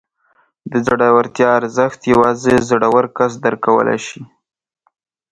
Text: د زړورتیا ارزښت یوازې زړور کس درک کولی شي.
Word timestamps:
د 0.71 0.73
زړورتیا 0.85 1.49
ارزښت 1.59 1.99
یوازې 2.11 2.55
زړور 2.69 3.05
کس 3.17 3.31
درک 3.43 3.59
کولی 3.65 3.99
شي. 4.05 4.21